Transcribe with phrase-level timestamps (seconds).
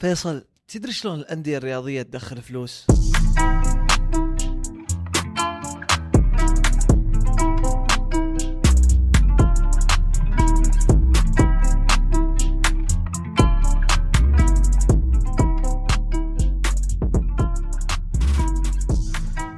[0.00, 2.86] فيصل تدري شلون الأندية الرياضية تدخل فلوس؟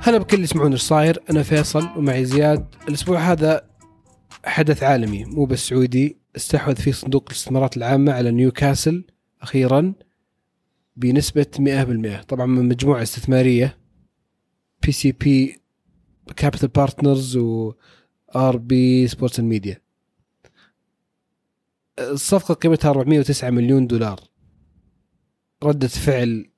[0.02, 2.74] هلا بكل اللي يسمعون إيش صاير أنا فيصل ومعي زياد.
[2.88, 3.62] الأسبوع هذا
[4.44, 6.16] حدث عالمي مو بس سعودي.
[6.36, 9.04] استحوذ فيه صندوق الاستثمارات العامة على نيوكاسل
[9.42, 9.94] أخيرا.
[11.00, 11.46] بنسبة
[12.20, 13.78] 100% طبعا من مجموعة استثمارية.
[14.82, 15.60] بي سي بي
[16.36, 17.72] كابيتال بارتنرز و
[18.36, 19.80] آر بي سبورتس ميديا
[21.98, 24.20] الصفقة قيمتها 409 مليون دولار.
[25.64, 26.50] ردة فعل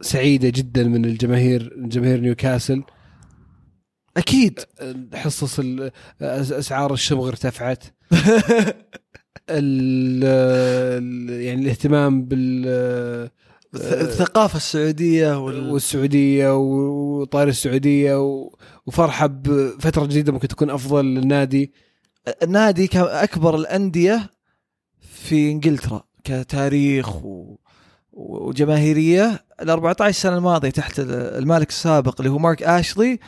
[0.00, 2.82] سعيدة جدا من الجماهير جماهير نيوكاسل.
[4.16, 4.60] أكيد
[5.14, 5.60] حصص
[6.22, 7.84] أسعار الشمغ ارتفعت.
[9.50, 13.30] ال- يعني الاهتمام بال
[13.74, 15.70] الثقافة السعودية وال...
[15.70, 18.54] والسعودية وطائر السعودية و-
[18.86, 21.72] وفرحة بفتره جديدة ممكن تكون أفضل للنادي.
[22.42, 24.30] النادي كان أكبر الأندية
[25.00, 27.56] في إنجلترا كتاريخ و...
[28.12, 29.44] وجماهيرية.
[29.62, 33.18] ال 14 سنة الماضية تحت المالك السابق اللي هو مارك آشلي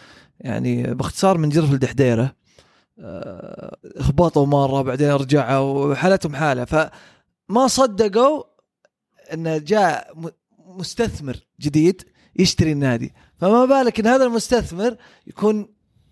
[0.41, 2.34] يعني باختصار من جرف الدحديرة.
[2.99, 6.65] آه، هبطوا مرة بعدين رجعوا حالتهم حالة.
[6.65, 8.43] فما صدقوا
[9.33, 10.12] انه جاء
[10.66, 12.02] مستثمر جديد
[12.36, 13.14] يشتري النادي.
[13.36, 15.69] فما بالك إن هذا المستثمر يكون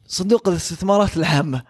[0.06, 1.62] صندوق الاستثمارات العامة.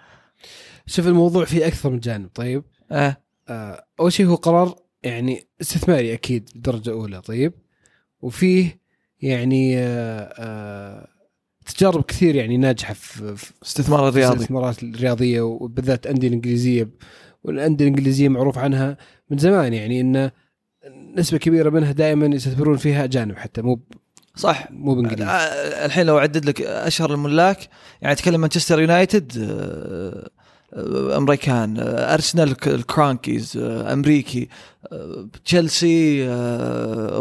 [0.86, 3.16] شوف الموضوع فيه أكثر من جانب طيب؟ آه.
[3.48, 7.52] آه، أول شيء هو قرار يعني استثماري أكيد درجه اولى طيب؟
[8.20, 8.80] وفيه
[9.20, 11.08] يعني آه، آه،
[11.66, 14.36] تجارب كثير يعني ناجحة في استثمار الرياضي.
[14.36, 16.88] الاستثمارات الرياضية وبالذات الأندية الإنجليزية
[17.44, 18.96] والأندية الإنجليزية معروف عنها
[19.30, 20.30] من زمان يعني ان
[20.88, 23.80] نسبة كبيرة منها دائما يستثمرون فيها أجانب حتى مو
[24.36, 24.70] صح.
[24.70, 25.30] مو بانجليزي
[25.84, 27.68] الحين لو أعدد لك أشهر الملاك
[28.02, 30.30] يعني تكلم مانشستر يونايتد آه،
[30.72, 34.48] آه، أمريكان آه، أرسنال الكرانكيز أمريكي
[35.44, 36.28] تشيلسي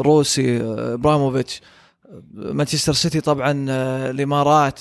[0.01, 1.61] روسي ابراموفيتش
[2.33, 3.65] مانشستر سيتي طبعا
[4.09, 4.79] الإمارات.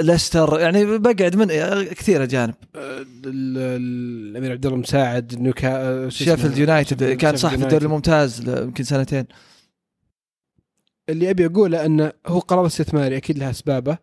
[0.00, 1.46] ليستر يعني بقعد من
[1.84, 2.54] كثير أجانب.
[2.74, 7.84] ال- ال- الأمير عبد الله مساعد نيوكا آه،؟ شيفيلد يونايتد كان صح في الدوري.
[7.84, 9.24] الممتاز يمكن سنتين.
[11.08, 13.98] اللي أبي أقوله انه هو قرار استثماري أكيد له أسبابه.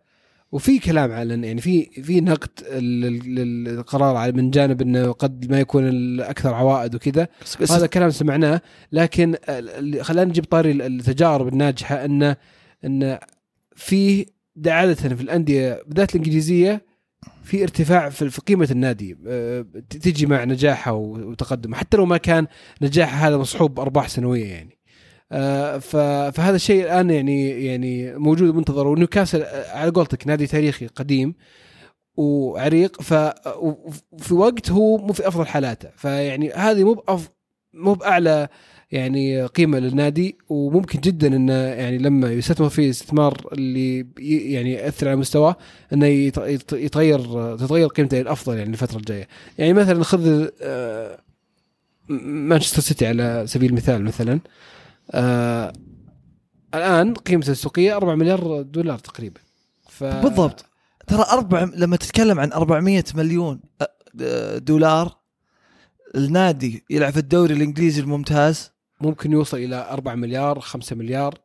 [0.51, 5.51] وفي كلام على يعني في في نقد لل- لل- للقرار على من جانب إنه قد
[5.51, 7.27] ما يكون الأكثر عوائد وكذا.
[7.69, 8.61] هذا كلام سمعناه.
[8.91, 9.35] لكن
[10.01, 12.35] خلينا نجيب طاري التجارب الناجحة انه
[12.85, 13.19] انه
[13.75, 14.29] في ده
[14.67, 16.85] عادة في الأندية بالذات الإنجليزية
[17.43, 19.17] في ارتفاع في قيمة النادي.
[19.27, 21.75] أه، تجي مع نجاحه وتقدمه.
[21.77, 22.47] حتى لو ما كان
[22.81, 24.79] نجاحه هذا مصحوب بأرباح سنوية يعني.
[25.79, 25.95] ف-
[26.35, 28.87] فهذا الشيء الآن يعني يعني موجود ومنتظر.
[28.87, 31.33] ونيوكاسل أه، على قولتك نادي تاريخي قديم
[32.17, 33.01] وعريق.
[33.01, 33.13] ف
[33.57, 35.89] وفي وقت هو مو في أفضل حالاته.
[35.95, 37.03] فيعني هذه مو
[37.73, 38.47] مو بأعلى
[38.91, 44.07] يعني قيمة للنادي وممكن جدا إنه يعني لما يستثمر فيه استثمار اللي
[44.53, 45.55] يعني يأثر على مستواه
[45.93, 47.19] إنه يت- يت- يتغير
[47.57, 49.27] تتغير قيمته للأفضل يعني الفترة الجاية.
[49.57, 51.19] يعني مثلا خذ آه،
[52.09, 54.39] مانشستر سيتي على سبيل المثال مثلا.
[55.11, 55.73] آه،
[56.75, 59.39] الآن قيمته السوقية 4 مليار دولار تقريبا.
[59.89, 60.03] ف...
[60.03, 60.65] بالضبط.
[61.07, 63.85] ترى أربع لما تتكلم عن 400 مليون أ-
[64.57, 65.17] دولار
[66.15, 68.71] النادي يلعب في الدوري الإنجليزي الممتاز.
[69.01, 71.35] ممكن يوصل إلى 4 مليار 5 مليار.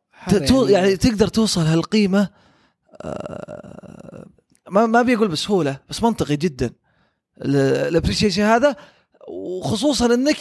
[0.47, 2.29] تو- يعني تقدر توصل هالقيمة
[3.01, 4.25] آه،
[4.69, 6.69] ما ما بيقول بسهولة بس منطقي جدا.
[7.41, 8.75] ال appreciation هذا
[9.27, 10.37] وخصوصا إنك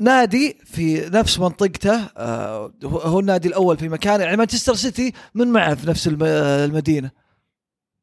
[0.00, 5.74] نادي في نفس منطقته آه، هو النادي الأول في مكانه يعني مانشستر سيتي من معه
[5.74, 6.22] في نفس الم-
[6.70, 7.10] المدينة.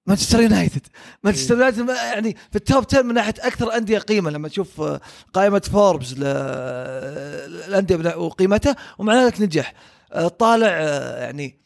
[0.07, 0.87] مانشستر يونايتد
[1.23, 5.01] مانشستر يونايتد يعني في ال top 10 من ناحية أكثر أندية قيمة لما تشوف آه،
[5.33, 9.73] قائمة فوربس للانديه بنا- وقيمتها ومع ذلك نجح.
[10.13, 11.59] آه، طالع آه، يعني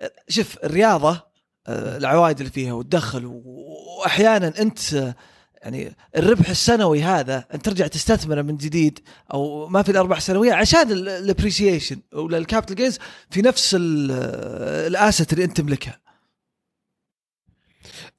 [0.00, 1.22] آه، شوف الرياضة
[1.66, 5.14] آه، العوائد اللي فيها والدخل وأحيانا أنت آه،
[5.62, 8.98] يعني الربح السنوي هذا أنت ترجع تستثمره من جديد
[9.32, 12.98] أو ما في الأرباح السنوية عشان ال appreciation ولا ال capital gains
[13.30, 16.05] في نفس ال- آه، الاسيت اللي أنت تملكها.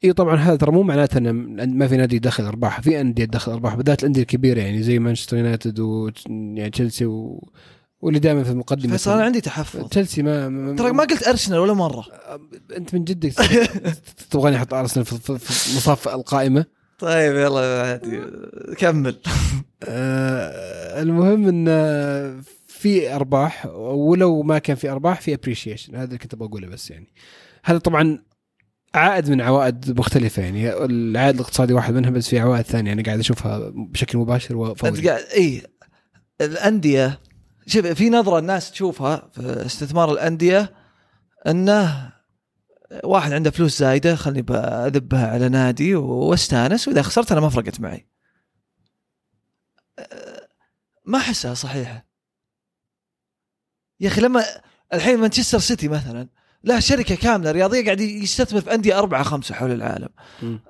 [0.03, 2.81] اي طبعا هذا ترى مو معناته ان ما في نادي يدخل أرباح.
[2.81, 7.49] في أندية تدخل أرباح بالذات الأندية الكبيرة يعني زي مانشستر يونايتد و يعني تشيلسي و...
[8.01, 8.91] واللي دائما في المقدمة.
[8.91, 9.88] فيصل أنا عندي تحفظ.
[9.88, 12.05] تشيلسي ما, ترى ما قلت أرسنال ولا مرة.
[12.77, 13.33] أنت من جدك.
[14.31, 15.33] تبغاني أحط أرسنال في,
[15.77, 16.65] مصاف القائمة؟
[16.99, 18.01] طيب يلا
[18.77, 19.15] كمل.
[19.83, 21.67] آه المهم إن
[22.67, 27.07] في أرباح ولو ما كان في أرباح في ابريشيشن هذا اللي كنت بقوله بس يعني.
[27.63, 28.26] هذا طبعا
[28.97, 33.19] عائد من عوائد مختلفة يعني العائد الاقتصادي واحد منها بس في عوائد ثانية أنا قاعد
[33.19, 35.63] أشوفها بشكل مباشر وفوري قاعد اي
[36.41, 37.19] الأندية
[37.67, 40.73] شوف في نظرة الناس تشوفها في استثمار الأندية
[41.47, 42.13] أنه
[43.03, 48.07] واحد عنده فلوس زايدة خلني اذبها على نادي واستأنس وإذا خسرت أنا ما فرقت معي.
[51.05, 52.07] ما أحسها صحيحة.
[53.99, 54.44] يا أخي لما
[54.94, 56.29] الحين مانشستر سيتي مثلا
[56.68, 60.10] له شركة كاملة رياضية قاعد يستثمر في أندية أربعة خمسة حول العالم.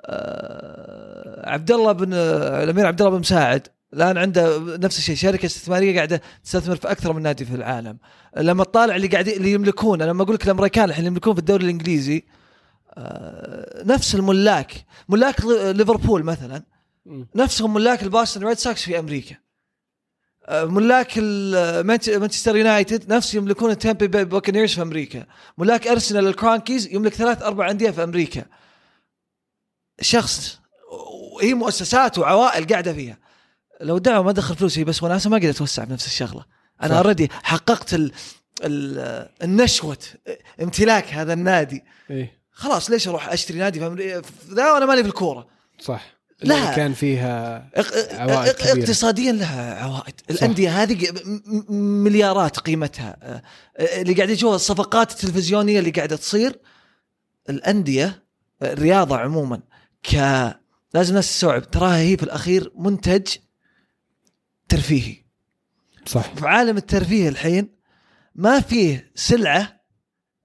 [0.05, 5.95] آه، عبد الله بن الأمير عبد الله بن مساعد الآن عنده نفس الشيء شركة استثمارية
[5.95, 7.97] قاعدة تستثمر في أكثر من نادي في العالم
[8.37, 12.23] لما تطالع اللي قاعد اللي يملكون لما أقول لك الأمريكان الحين يملكون في الدوري الإنجليزي
[12.97, 16.63] آه، نفس الملاك ملاك ليفربول مثلا.
[17.35, 19.35] نفسهم ملاك البوسطن ريد سوكس في أمريكا
[20.49, 21.17] ملاك
[22.19, 25.25] مانشستر يونايتد نفس يملكون التامبي باي بوكانيرز في أمريكا.
[25.57, 28.45] ملاك ارسنال الكرانكيز يملك ثلاث أربع أندية في أمريكا.
[30.01, 30.59] شخص
[31.33, 33.17] وهي مؤسسات وعوائل قاعدة فيها.
[33.81, 36.45] لو الدعوة ما دخل فلوس هي بس وناسة ما قدرت توسع بنفس الشغلة.
[36.83, 36.97] أنا.
[36.97, 38.11] already حققت ال
[38.63, 39.97] ال النشوة
[40.61, 41.83] امتلاك هذا النادي.
[42.09, 42.41] إيه.
[42.51, 45.47] خلاص ليش أروح أشتري نادي في في ذا وأنا مالي في الكورة.
[45.79, 46.16] صح.
[46.43, 47.69] اللي كان فيها
[48.11, 48.79] عوائد كبيرة.
[48.79, 50.13] اقتصاديا لها عوائد.
[50.29, 51.13] الأندية هذه
[51.69, 53.41] مليارات قيمتها.
[53.79, 56.59] اللي قاعد يشوفها الصفقات التلفزيونية اللي قاعدة تصير
[57.49, 58.23] الأندية
[58.61, 59.59] الرياضة عموما
[60.03, 60.15] ك
[60.93, 63.27] لازم الناس تستوعب تراها هي في الأخير منتج
[64.69, 65.15] ترفيهي.
[66.05, 66.33] صح.
[66.35, 67.69] في عالم الترفيه الحين
[68.35, 69.81] ما فيه سلعة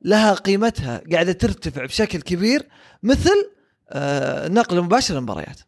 [0.03, 2.69] لها قيمتها قاعدة ترتفع بشكل كبير
[3.03, 3.51] مثل
[3.93, 5.61] النقل المباشر للمباريات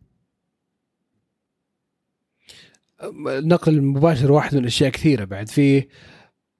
[3.29, 5.49] النقل المباشر واحد من أشياء كثيرة بعد.
[5.49, 5.89] فيه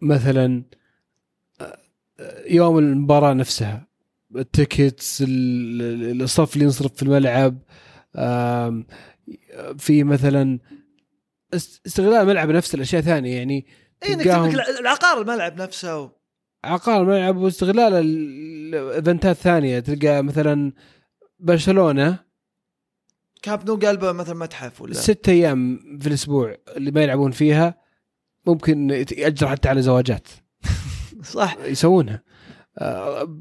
[0.03, 0.65] مثلا
[2.51, 3.89] يوم المباراة نفسها
[4.37, 7.59] ال tickets ال- ال- الصف اللي ينصرف في الملعب
[9.79, 10.59] في مثلا
[11.55, 13.67] است- استغلال الملعب نفسه الأشياء ثانية يعني
[14.03, 14.15] اي
[14.81, 16.01] العقار الملعب نفسه.
[16.01, 16.11] و...
[16.65, 19.81] عقار الملعب واستغلال ال- ال event ات ثانية.
[19.81, 20.73] تلقى مثلا
[21.39, 22.24] برشلونة
[23.45, 27.75] كامب نو قلبه مثلا متحف ولا؟ ست أيام في الأسبوع اللي ما يلعبون فيها
[28.47, 30.29] ممكن يأجر حتى على زواجات.
[31.33, 31.57] صح.
[31.65, 32.23] يسوونها.
[32.79, 33.39] آه،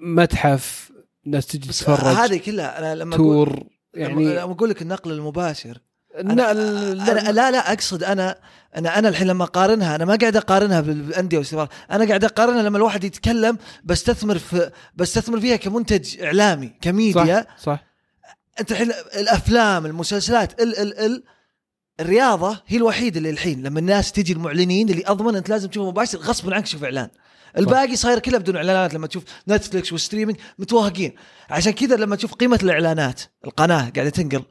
[0.00, 0.92] متحف
[1.26, 5.78] ناس تجي تتفرج هذه كلها أنا لما tour يعني يعني لما أقول لك النقل المباشر
[6.18, 8.38] أنا, أنا لا لا أقصد أنا
[8.76, 12.78] أنا أنا الحين لما أقارنها أنا ما قاعد أقارنها بالأندية والاستثمار أنا قاعد أقارنها لما
[12.78, 17.40] الواحد يتكلم بستثمر في بستثمر فيها كمنتج إعلامي كميديا.
[17.40, 17.91] صح صح.
[18.60, 21.22] أنت الحين الأفلام المسلسلات ال ال ال
[22.00, 26.18] الرياضة هي الوحيدة اللي الحين لما الناس تجي المعلنين اللي أضمن أنت لازم تشوفه مباشر
[26.18, 27.08] غصبا عنك تشوف إعلان.
[27.58, 31.14] الباقي صاير كله بدون إعلانات لما تشوف نتفلكس و streaming متوهقين.
[31.50, 34.42] عشان كذا لما تشوف قيمة الإعلانات القناة قاعدة تنقل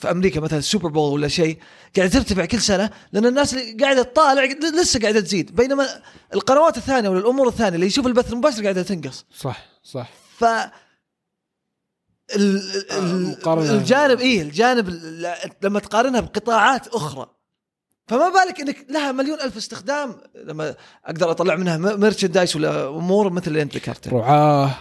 [0.00, 1.58] في أمريكا مثلا السوبر بول ولا شيء
[1.96, 4.44] قاعدة ترتفع كل سنة لأن الناس اللي قاعدة تطالع
[4.80, 5.54] لسه قاعدة تزيد.
[5.54, 5.86] بينما
[6.34, 9.24] القنوات الثانية ولا الأمور الثانية اللي يشوف البث المباشر قاعدة تنقص.
[9.36, 10.10] صح صح.
[10.38, 10.44] ف
[12.38, 13.70] مقارنة.
[13.70, 17.30] الجانب إيه الجانب ال- لما تقارنها بقطاعات أخرى.
[18.06, 20.14] فما بالك إنك لها مليون ألف استخدام
[20.44, 24.74] لما أقدر أطلع منها merchandise ولا أمور مثل اللي أنت ذكرتها رعاة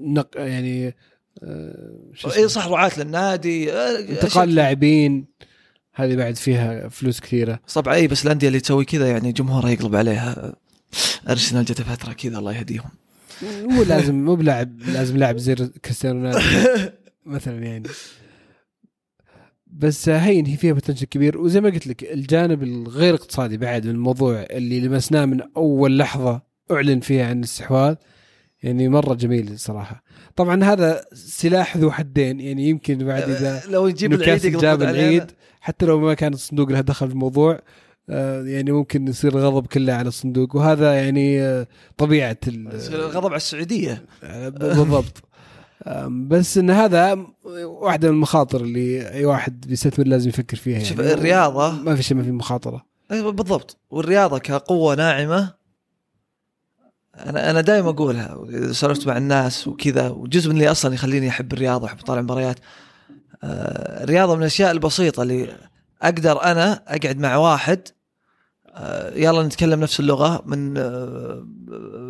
[0.00, 0.96] نق يعني
[1.42, 5.26] آه،؟ اي صح رعاة للنادي آه، انتقال لاعبين.
[5.94, 7.60] هذه بعد فيها فلوس كثيرة.
[7.74, 10.54] طبعا اي بس الأندية اللي تسوي كذا يعني جمهورها يقلب عليها.
[11.28, 12.90] أرسنال جت فترة كذا الله يهديهم.
[13.42, 16.90] مو لازم مو بلاعب لازم لاعب زي كريستيانو رونالدو
[17.26, 17.88] مثلا يعني.
[19.66, 21.38] بس هين هي فيها بوتنشل كبير.
[21.38, 26.42] وزي ما قلت لك الجانب الغير اقتصادي بعد من الموضوع اللي لمسناه من أول لحظة
[26.70, 27.94] أعلن فيها عن الاستحواذ
[28.62, 30.04] يعني مرة جميل صراحة.
[30.36, 34.82] طبعا هذا سلاح ذو حدين يعني يمكن بعد إذا لو يجيب العيد جاب.
[34.82, 37.62] العيد حتى لو ما كان الصندوق له دخل في الموضوع
[38.08, 44.04] يعني ممكن يصير الغضب كله على الصندوق وهذا يعني آه، طبيعة ال- الغضب على السعودية.
[44.24, 45.22] آه، بالضبط.
[46.08, 47.26] بس إن هذا
[47.64, 50.84] واحدة من المخاطر اللي أي واحد بيستثمر لازم يفكر فيها يعني.
[50.84, 52.84] شوف الرياضة- ما في شيء ما في مخاطرة.
[53.10, 53.76] بالضبط.
[53.90, 55.54] والرياضة كقوة ناعمة
[57.18, 58.38] أنا أنا دائما أقولها
[58.72, 62.56] سولفت مع الناس وكذا وجزء من اللي أصلا يخليني أحب الرياضة واحب أطالع مباريات.
[63.44, 65.48] آه، الرياضة من الأشياء البسيطة اللي
[66.02, 67.93] أقدر أنا أقعد مع واحد آه،
[69.16, 71.46] يلا نتكلم نفس اللغة من آه،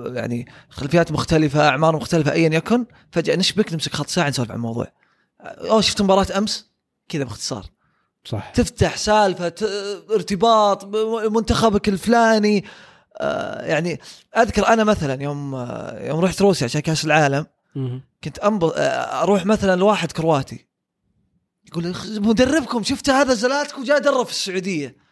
[0.07, 4.87] يعني خلفيات مختلفة أعمار مختلفة ايا يكن فجأة نشبك نمسك خط ساعة نسولف عن الموضوع.
[5.41, 6.71] أوه شفت مباراة أمس؟
[7.09, 7.67] كذا باختصار.
[8.25, 8.51] صح.
[8.51, 12.65] تفتح سالفة آه، ارتباط بمنتخبك الفلاني.
[13.21, 14.01] آه، يعني
[14.37, 17.47] أذكر أنا مثلا يوم آه، يوم رحت روسيا عشان كأس العالم.
[18.25, 18.39] كنت.
[18.43, 20.67] أروح مثلا لواحد كرواتي.
[21.69, 25.04] يقول لي "خ- مدربكم شفت هذا زلاتكو؟ جاء درب في السعودية.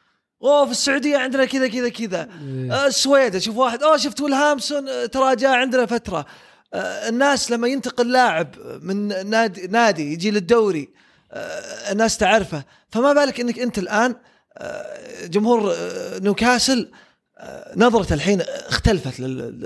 [0.42, 2.28] أوه في السعودية عندنا كذا كذا كذا.
[2.46, 2.72] إيه.
[2.72, 3.82] آه، السويد أشوف واحد.
[3.82, 6.26] أوه شفت ويلهامسون آه، ترى جاء عندنا فترة.
[6.74, 10.88] آه، الناس لما ينتقل لاعب من نادي نادي يجي للدوري
[11.32, 12.64] آه، الناس تعرفه.
[12.90, 14.14] فما بالك إنك أنت الآن
[14.58, 16.90] آه، جمهور آه، نيوكاسل
[17.38, 19.60] آه، نظرته الحين اختلفت لل-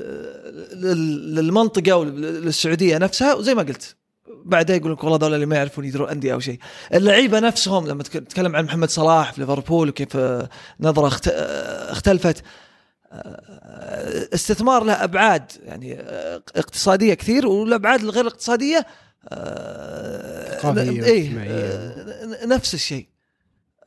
[0.72, 3.96] لل- للمنطقة وللسعوديه نفسها وزي ما قلت.
[4.44, 6.58] بعدين يقول لك والله دول اللي ما يعرفون يدرون أندية أو شيء
[6.94, 10.48] اللعيبة نفسهم لما تك- تتكلم عن محمد صلاح في ليفربول وكيف آه،
[10.80, 12.42] نظرة آه، اختلفت
[13.12, 16.00] آه، استثمار له أبعاد يعني
[16.56, 18.86] اقتصادية كثير والأبعاد الغير اقتصادية
[21.10, 21.52] واجتماعية.
[21.54, 23.06] آه، نفس الشيء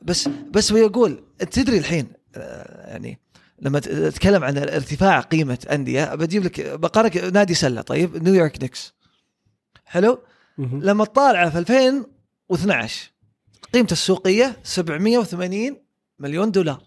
[0.02, 2.06] بس بس ويقول أنت تدري الحين
[2.36, 3.18] يعني
[3.62, 8.94] لما تتكلم عن ارتفاع قيمة أندية بجيب لك بقارك نادي سلة طيب نيويورك نيكس
[9.84, 10.18] حلو.
[10.58, 13.10] لما تطالعه في 2012
[13.74, 15.76] قيمته السوقية 780
[16.18, 16.82] مليون دولار.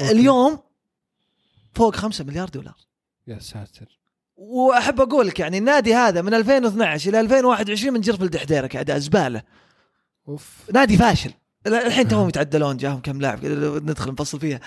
[0.00, 0.10] okay.
[0.10, 0.58] اليوم
[1.74, 2.76] فوق 5 مليار دولار.
[3.26, 3.98] يا ساتر.
[4.36, 9.42] وأحب أقول لك يعني النادي هذا من 2012 إلى 2021 من جرف الدحديرة كأداء زبالة
[10.28, 10.70] أوف.
[10.72, 11.32] نادي فاشل.
[11.66, 14.60] الحين توهم يتعدلون جاهم كم لاعب ندخل نفصل فيها.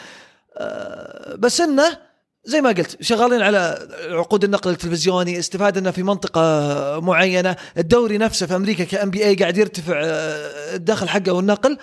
[0.57, 1.99] آه، بس إنه
[2.47, 7.55] زي ما قلت شغالين على عقود النقل التلفزيوني استفاد انه في منطقة معينة.
[7.77, 11.77] الدوري نفسه في أمريكا ك NBA قاعد يرتفع آه، الدخل حقه والنقل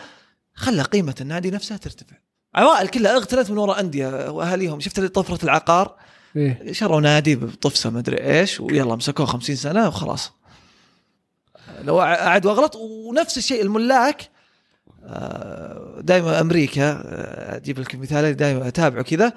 [0.55, 2.17] خلى قيمة النادي نفسها ترتفع.
[2.55, 4.81] عوائل كلها اغتنت من وراء أندية وأهاليهم.
[4.81, 5.97] شفت طفرة العقار؟
[6.37, 6.73] إيه.
[6.73, 10.33] شروا نادي بطفسة ما أدري إيش ويلا مسكوه 50 سنة وخلاص.
[11.83, 12.77] لو أعد وأغلط.
[12.77, 14.31] ونفس الشيء الملاك
[16.01, 19.33] دائما أمريكا آه، أجيب لك مثال دائما أتابعه كذا.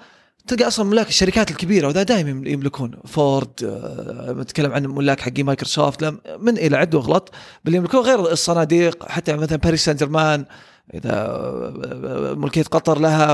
[0.47, 6.03] تلقى أصلا ملاك الشركات الكبيرة وذا دائما يملكون فورد آه، نتكلم عن ملاك حقي مايكروسوفت
[6.39, 7.31] من إلى عد واغلط
[7.63, 10.45] باللي يملكون غير الصناديق حتى مثلا باريس سان جيرمان
[10.93, 13.33] إذا آه، ملكية قطر لها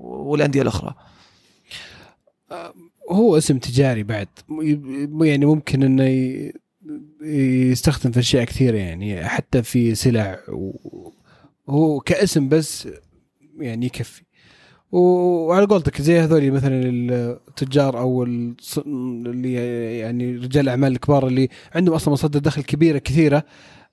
[0.00, 0.94] والأندية الأخرى.
[3.10, 4.28] هو اسم تجاري بعد.
[5.20, 6.40] يعني ممكن إنه
[7.22, 10.38] يستخدم في أشياء كثيرة يعني حتى في سلع
[11.68, 12.88] هو كاسم بس
[13.58, 14.22] يعني يكفي.
[14.92, 16.90] وعلى قولتك زي هذول مثلا
[17.48, 18.22] التجار أو
[18.86, 19.54] اللي
[19.98, 23.44] يعني رجال الأعمال الكبار اللي عندهم أصلا مصادر دخل كبيرة كثيرة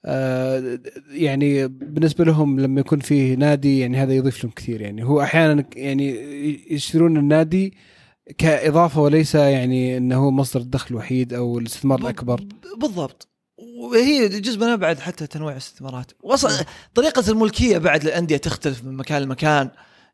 [0.06, 4.82] آه، يعني بالنسبة لهم لما يكون فيه نادي يعني هذا يضيف لهم كثير.
[4.82, 6.16] يعني هو أحيانا يعني
[6.74, 7.74] يشترون النادي
[8.38, 12.44] كإضافة وليس يعني إنه هو مصدر الدخل الوحيد أو الاستثمار الأكبر.
[12.78, 13.28] بالضبط.
[13.58, 16.12] وهي جزء منها بعد حتى تنويع الاستثمارات.
[16.24, 19.70] واصلا طريقة الملكية بعد للانديه تختلف من مكان لمكان.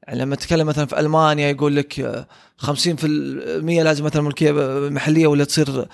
[0.08, 4.52] يعني لما تتكلم مثلا في ألمانيا يقول لك آه، 50% لازم مثلا ملكية
[4.90, 5.88] محلية ولا تصير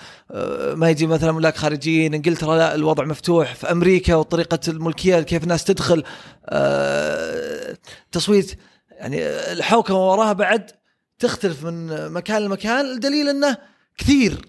[0.74, 3.54] ما يجي مثلا ملاك خارجيين إنجلترا لا الوضع مفتوح.
[3.54, 6.04] في أمريكا وطريقة الملكية كيف الناس تدخل
[6.46, 7.76] آه،
[8.12, 8.58] تصويت.
[8.90, 10.70] يعني الحوكمة وراها بعد
[11.18, 12.86] تختلف من مكان لمكان.
[12.86, 13.56] الدليل إنه
[13.98, 14.46] كثير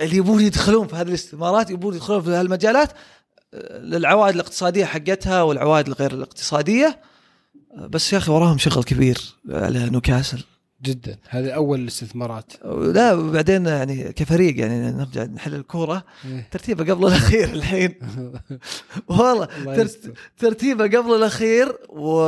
[0.00, 2.92] اللي يبون يدخلون في هذه الاستثمارات يبون يدخلون في هالمجالات
[3.54, 7.09] آه، للعوائد الاقتصادية حقتها والعوائد الغير الاقتصادية.
[7.76, 9.18] بس يا أخي وراهم شغل كبير
[9.50, 10.44] على نوكاسل
[10.82, 11.18] جدا.
[11.28, 12.52] هذا أول الاستثمارات.
[12.64, 16.04] لا بعدين يعني كفريق يعني نرجع نحل الكورة.
[16.50, 17.94] ترتيبه قبل الأخير الحين.
[19.08, 19.48] والله.
[20.38, 22.22] ترتيبه قبل الأخير و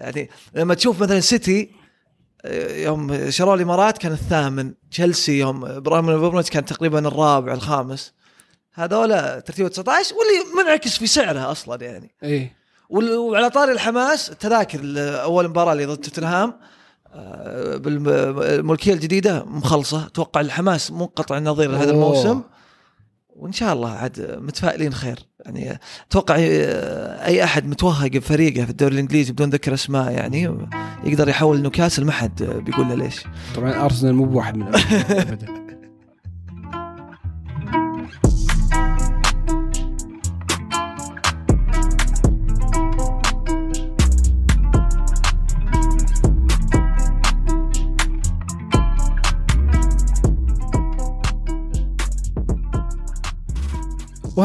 [0.00, 1.70] يعني لما تشوف مثلا سيتي
[2.70, 8.12] يوم شروا الإمارات كان الثامن تشيلسي يوم إبراهيم إبراهيموفيتش كان تقريبا الرابع الخامس.
[8.72, 12.14] هذول ترتيبه 19 واللي منعكس في سعرها أصلا يعني.
[12.22, 12.63] إيه.
[12.94, 16.54] وعلى طاري الحماس التذاكر ل- أول مباراة اللي ضد توتنهام
[17.14, 20.06] آه، بالملكيه الجديدة مخلصة.
[20.06, 21.90] أتوقع الحماس منقطع النظير لهذا.
[21.90, 22.40] الموسم.
[23.36, 25.18] وإن شاء الله عاد متفائلين خير.
[25.46, 25.78] يعني
[26.10, 30.58] أتوقع آه، أي أحد متوهق بفريقه في الدوري الإنجليزي بدون ذكر أسماء يعني
[31.04, 33.24] يقدر يحول نوكاسل ما حد بيقول له ليش.
[33.56, 34.66] طبعا أرسنال مو بواحد من
[35.10, 35.63] ابدا.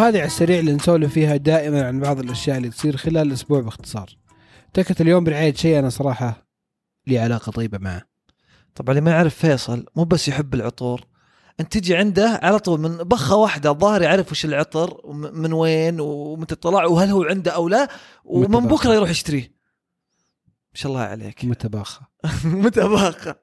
[0.10, 4.18] وهذه على السريع اللي نسولف فيها دائما عن بعض الأشياء اللي تصير خلال الأسبوع باختصار.
[4.74, 6.48] تكت اليوم برعايه شيء أنا صراحة
[7.08, 8.02] لي علاقة طيبة معه.
[8.76, 11.06] طبعا اللي ما يعرف فيصل مو بس يحب العطور.
[11.60, 16.56] أنت تجي عنده على طول من بخة واحدة الظاهر يعرف وش العطر من وين ومتى
[16.56, 17.90] طلع وهل هو عنده أو لا
[18.24, 19.54] ومن بكرة يروح يشتريه.
[20.48, 21.46] ما شاء الله عليك.
[21.46, 22.02] متباخه
[22.44, 23.36] متى باقة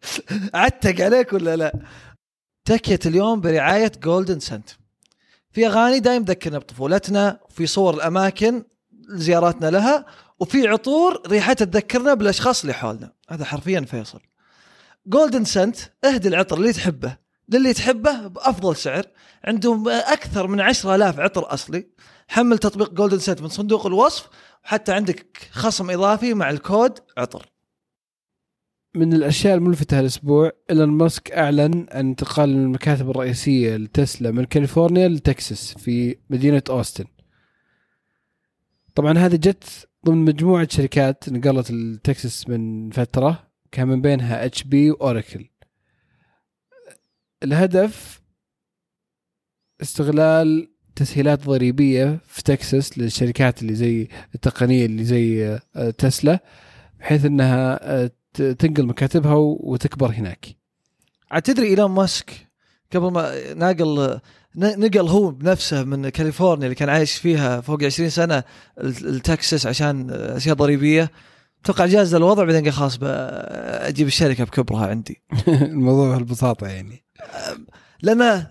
[0.54, 1.78] عتق عليك ولا لا؟
[2.64, 4.70] تكية اليوم برعاية جولدن سنت
[5.54, 8.64] في أغاني دايم تذكرنا بطفولتنا وفي صور الأماكن
[9.08, 10.06] زياراتنا لها
[10.40, 13.12] وفي عطور ريحتها تذكرنا بالأشخاص اللي حولنا.
[13.28, 14.20] هذا حرفيا فيصل.
[15.06, 17.16] جولدن سنت اهدي العطر اللي تحبه.
[17.48, 19.06] للي تحبه بأفضل سعر.
[19.44, 21.86] عندهم أكثر من عشرة آلاف عطر أصلي.
[22.28, 24.28] حمل تطبيق جولدن سنت من صندوق الوصف
[24.64, 27.46] وحتى عندك خصم إضافي مع الكود عطر.
[28.94, 35.74] من الأشياء الملفتة هالأسبوع إيلون ماسك أعلن عن انتقال المكاتب الرئيسية لتسلا من كاليفورنيا لتكساس
[35.78, 37.04] في مدينة أوستن.
[38.94, 44.90] طبعا هذه جت ضمن مجموعة شركات نقلت لتكساس من فترة كان من بينها إتش بي
[44.90, 45.48] وأوراكل.
[47.42, 48.22] الهدف
[49.82, 56.38] استغلال تسهيلات ضريبية في تكساس للشركات اللي زي التقنية اللي زي آه، تسلا
[57.00, 60.46] بحيث إنها آه، تنقل مكاتبها وتكبر هناك.
[61.30, 62.48] عاد تدري إيلون ماسك
[62.94, 64.20] قبل ما ناقل
[64.56, 68.42] نقل هو بنفسه من كاليفورنيا اللي كان عايش فيها فوق 20 سنة
[68.82, 71.10] لتكساس عشان أشياء ضريبية.
[71.62, 75.22] أتوقع جاز الوضع بعدين قال خلاص أجيب الشركة بكبرها عندي.
[75.48, 77.04] الموضوع ببساطه يعني.
[78.02, 78.46] لأن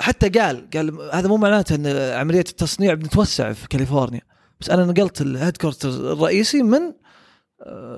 [0.00, 1.86] حتى قال قال هذا مو معناته إن
[2.20, 4.20] عملية التصنيع بنتوسع في كاليفورنيا
[4.60, 6.80] بس أنا نقلت ال head الرئيسي من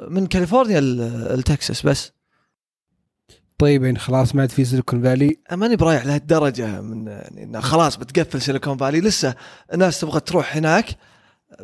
[0.09, 0.81] من كاليفورنيا
[1.37, 2.13] لتكساس بس.
[3.59, 5.37] طيب يعني خلاص ما عاد في سيليكون فالي.
[5.53, 9.01] ماني برايح لهالدرجة من يعني إنه خلاص بتقفل سيليكون فالي.
[9.01, 9.35] لسه
[9.73, 10.87] الناس تبغى تروح هناك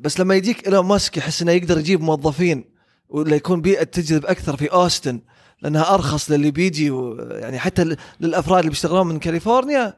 [0.01, 2.65] بس لما يجيك إيلون ماسك يحس إنه يقدر يجيب موظفين
[3.09, 5.21] ولا يكون بيئة تجذب أكثر في أوستن
[5.63, 6.93] لأنها أرخص للي بيجي
[7.31, 9.95] يعني حتى للأفراد اللي بيشتغلون من كاليفورنيا.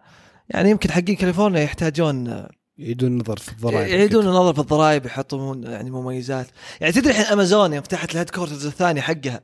[0.48, 2.46] يعني يمكن حقين كاليفورنيا يحتاجون
[2.78, 6.46] يعيدون النظر في الضرائب يعيدون النظر في الضرائب يحطون يعني مميزات.
[6.80, 9.40] يعني تدري الحين امازون يوم فتحت ال headquarters الثاني حقها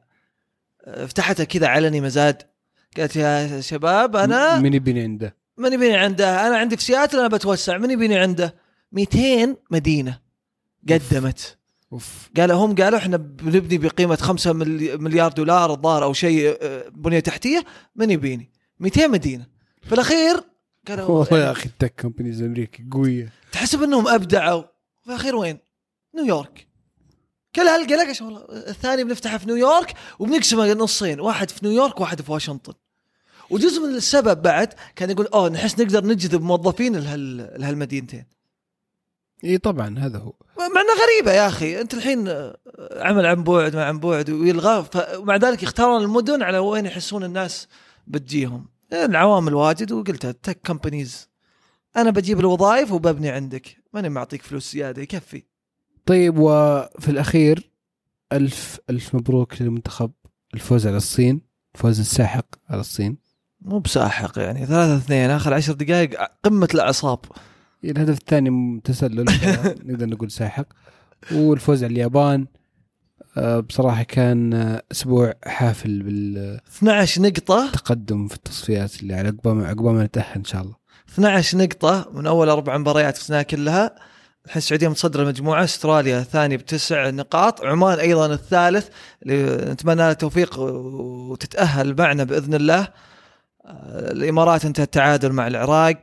[1.07, 2.43] فتحتها كذا علني مزاد.
[2.97, 6.47] قالت يا شباب أنا من يبيني عنده؟ من يبيني عنده.
[6.49, 7.79] أنا عندي في سياتل أنا بتوسع.
[7.79, 8.55] من يبيني عنده؟
[8.93, 10.19] 200 مدينة
[10.89, 11.59] قدمت.
[11.93, 12.31] أوف.
[12.37, 17.65] قالوا هم قالوا إحنا بنبني بقيمة 5 مليار دولار الظاهر أو شيء آه، بنية تحتية
[17.97, 19.47] من يبيني؟ 200 مدينة.
[19.83, 20.52] في الأخير
[20.89, 23.33] قالوا والله يا أخي ال tech companies أمريكا قوية.
[23.53, 24.63] تحسب إنهم أبدعوا.
[25.03, 25.59] في الأخير وين؟
[26.15, 26.67] نيويورك.
[27.57, 32.73] كل هالقلق والله الثاني بنفتحه في نيويورك وبنقسمه نصين واحد في نيويورك واحد في واشنطن.
[33.51, 38.25] وجزء من السبب بعد كان يقول أوه نحس نقدر نجذب موظفين لهال لهالمدينتين.
[39.45, 40.35] إي طبعا هذا هو.
[40.59, 41.81] مع إنها غريبة يا أخي.
[41.81, 42.57] أنت الحين آه،
[42.93, 44.87] عمل عن بعد مع عن بعد ويلغى.
[45.17, 47.69] ومع ذلك يختارون المدن على وين يحسون الناس
[48.07, 48.72] بتجيهم.
[48.93, 51.29] العوامل واجد وقلتها التك كومبانيز
[51.97, 53.77] أنا بجيب الوظائف وببني عندك.
[53.95, 55.43] ماني معطيك فلوس زيادة يكفي.
[56.07, 57.71] طيب وفي الأخير
[58.33, 60.11] ألف ألف مبروك للمنتخب.
[60.55, 61.41] الفوز على الصين
[61.75, 63.19] الفوز الساحق على الصين.
[63.61, 66.11] مو بساحق يعني ثلاثة اثنين آخر عشر دقائق
[66.45, 67.19] قمة الأعصاب.
[67.85, 69.25] الهدف الثاني تسلل.
[69.87, 70.67] نقدر نقول ساحق.
[71.33, 72.47] والفوز على اليابان.
[73.37, 77.69] آه، بصراحة كان أسبوع حافل بالتقدم 12 نقطه
[78.29, 80.75] في التصفيات اللي على عقبال ما عقبال ما نتأهل إن شاء الله.
[81.09, 83.95] 12 12 نقطة من أول أربع مباريات فزناها كلها.
[84.47, 87.65] الحين السعودية متصدرة المجموعه أستراليا ثاني بتسع نقاط.
[87.65, 88.89] عمان أيضا الثالث.
[89.23, 92.81] اللي نتمنى لها التوفيق وتتأهل معنا بإذن الله.
[93.65, 96.03] آه، الإمارات انتهى التعادل مع العراق.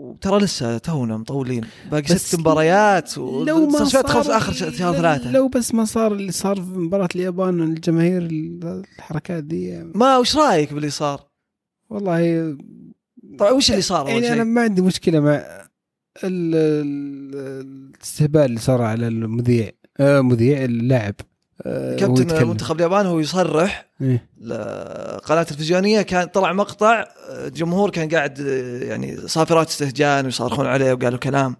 [0.00, 5.74] وترى لسه تونا مطولين باقي ست مباريات لو ما صار آخر شهر ثلاثة لو بس
[5.74, 8.22] ما صار اللي صار في مباراة اليابان الجماهير
[8.98, 11.26] الحركات دي ما وش رأيك باللي صار؟
[11.90, 12.56] والله
[13.38, 15.34] طبعا وش اللي صار يعني أنا؟ ما عندي مشكلة مع
[16.24, 21.14] ال- ال- الاستهبال اللي صار على المذيع آه مذيع اللاعب
[21.64, 22.48] كابتن يتكلم.
[22.48, 24.26] منتخب اليابان هو يصرح إيه.
[25.18, 28.38] قناه تلفزيونية كان طلع مقطع الجمهور كان قاعد
[28.82, 31.56] يعني صافرات استهجان ويصارخون عليه وقالوا كلام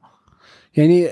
[0.76, 1.08] يعني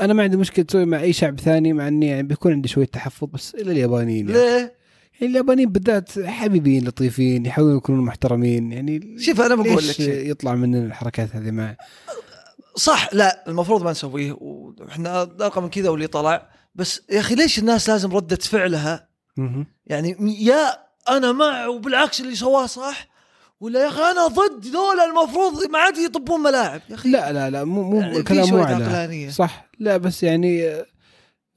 [0.00, 2.86] أنا ما عندي مشكلة تسوي مع أي شعب ثاني مع إني يعني بيكون عندي شوية
[2.86, 4.40] تحفظ بس الا اليابانيين يعني.
[4.40, 4.78] ليه؟
[5.20, 10.00] يعني اليابانيين بالذات حبيبين لطيفين يحاولون يكونون محترمين يعني شوف أنا بقول لك.
[10.00, 11.76] يطلع مننا الحركات هذه مع
[12.76, 17.58] صح لا المفروض ما نسويه وإحنا نلقى من كذا واللي طلع بس يا أخي ليش
[17.58, 19.08] الناس لازم ردة فعلها.
[19.86, 23.08] يعني يا أنا مع وبالعكس اللي سواه صح
[23.60, 26.80] ولا يا أخي أنا ضد ذولا المفروض ما عاد يطبون ملاعب.
[26.90, 29.30] يا أخي لا لا لا مو مو يعني الكلام مو على.
[29.30, 29.68] صح.
[29.78, 30.86] لا بس يعني آه،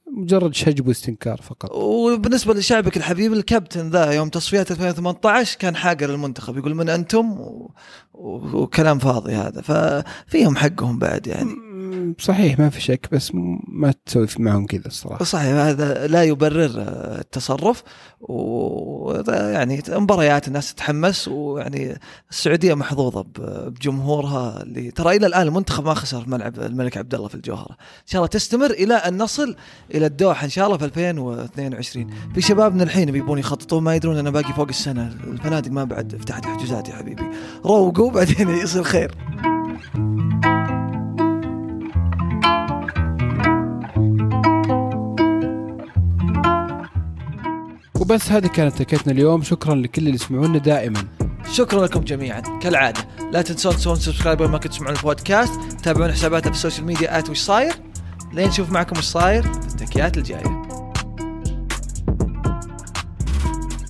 [0.06, 1.70] مجرد شجب واستنكار فقط.
[1.72, 7.70] وبالنسبة لشعبك الحبيب الكابتن ذا يوم تصفيات 2018 كان حاقر المنتخب يقول من أنتم؟ و...
[8.14, 11.71] وكلام فاضي هذا ففيهم حقهم بعد يعني.
[12.18, 13.30] صحيح ما في شك بس
[13.68, 15.24] ما تسوي معهم كذا الصراحة.
[15.24, 16.70] صحيح هذا لا يبرر
[17.20, 17.82] التصرف
[18.20, 21.98] ويعني مباريات الناس تتحمس ويعني
[22.30, 27.34] السعودية محظوظة بجمهورها اللي ترى إلى الآن المنتخب ما خسر ملعب الملك عبد الله في
[27.34, 27.70] الجوهرة.
[27.80, 29.56] إن شاء الله تستمر إلى أن نصل
[29.94, 34.16] إلى الدوحه إن شاء الله في 2022 في شباب من الحين بيبون يخططون ما يدرون
[34.16, 35.06] انه باقي فوق السنة.
[35.24, 37.24] الفنادق ما بعد فتحت حجوزات يا حبيبي.
[37.64, 39.14] روقوا بعدين يصير خير.
[48.02, 49.42] وبس هذه كانت تكيتنا اليوم.
[49.42, 51.04] شكرا لكل اللي يسمعونا دائما.
[51.52, 52.40] شكرا لكم جميعا.
[52.40, 53.00] كالعادة
[53.32, 55.60] لا تنسون تسوون subscribe وين ما كنتوا تسمعون البودكاست.
[55.82, 57.72] تابعون حساباتنا في ال social media at وش صاير.
[58.32, 59.42] لين نشوف معكم وش صاير.
[59.42, 60.61] في التكيات الجاية.